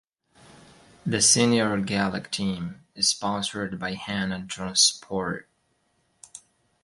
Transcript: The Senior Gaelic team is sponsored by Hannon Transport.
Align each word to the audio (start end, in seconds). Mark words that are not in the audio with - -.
The 1.05 1.21
Senior 1.21 1.79
Gaelic 1.79 2.31
team 2.31 2.85
is 2.95 3.07
sponsored 3.09 3.77
by 3.77 3.93
Hannon 3.93 4.47
Transport. 4.47 5.47